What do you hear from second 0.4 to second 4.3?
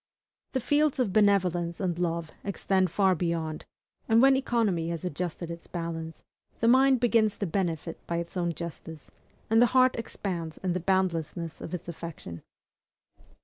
The fields of benevolence and love extend far beyond; and